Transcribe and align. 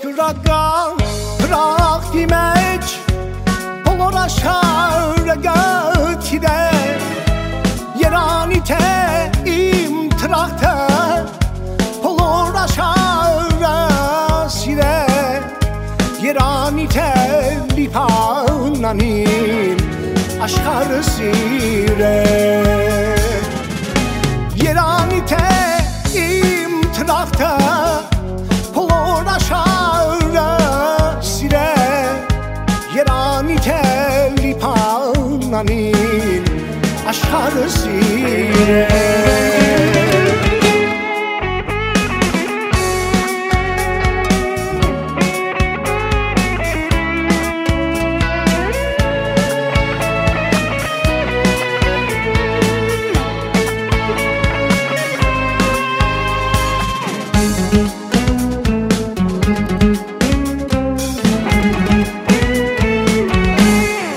skugga 0.00 0.34
rakt 1.50 2.14
i 2.14 2.26
mig 2.26 2.80
Håller 3.84 4.28
kär 4.28 5.30
ögat 5.30 6.24
till 6.26 6.40
dig 6.40 6.98
Ger 7.98 8.10
han 8.10 8.52
inte 8.52 8.78
imtrakter 9.44 11.26
Håller 12.02 12.68
kär 12.68 14.48
sida 14.48 15.06
Ger 16.20 16.34
han 16.34 16.78
inte 16.78 17.30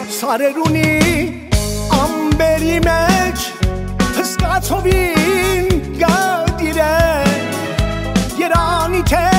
sareruni 0.10 0.90
amberime 2.02 3.03
تو 4.74 4.82
بیم 4.82 5.68
گدیره 6.00 7.24
گرانی 8.40 9.04
که 9.04 9.30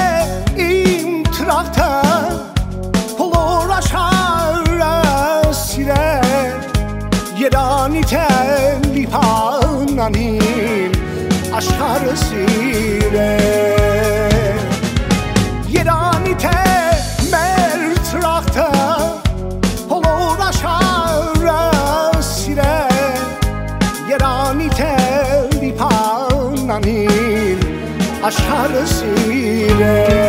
این 0.57 1.23
ترافته 1.23 1.83
پلورا 3.19 3.81
شهر 3.81 5.53
سیره 5.53 6.21
گرانی 7.41 8.05
که 8.05 8.27
لیپانانین 8.95 10.43
aşkar 11.59 12.05
sire 12.25 13.54
aşarız 28.25 29.05
yine 29.29 30.25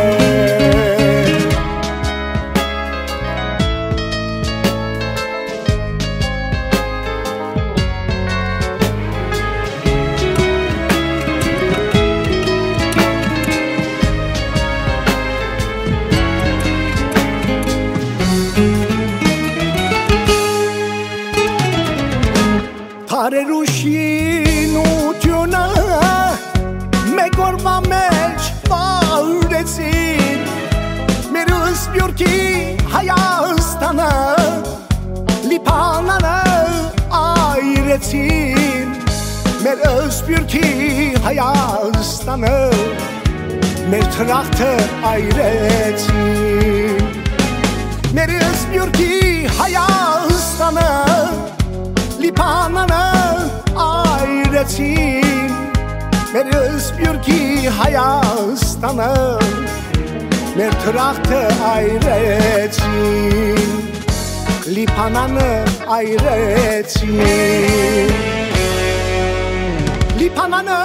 Tareruşi 23.08 24.45
ki 32.16 32.76
hayastana 32.92 34.36
Lipanana 35.50 36.44
ayretin 37.10 38.88
Mer 39.64 39.78
özbür 39.78 40.48
ki 40.48 41.14
hayastana 41.24 42.70
Mer 43.90 44.12
trahtı 44.12 44.76
ayretin 45.04 46.16
Mer 48.14 48.28
özbür 48.28 48.92
ki 48.92 49.48
hayastana 49.58 51.06
Lipanana 52.22 53.12
ayretin 53.76 55.52
Mer 56.34 56.46
özbür 56.54 57.22
ki 57.22 57.68
hayastana 57.68 59.38
մեր 60.56 60.74
տրախտը 60.80 61.40
այրեցին 61.70 63.58
լիփանանը 64.76 65.48
այրեցին 65.96 67.20
լիփանանը 70.22 70.78